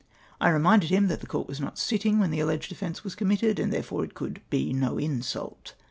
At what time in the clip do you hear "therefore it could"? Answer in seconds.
3.71-4.41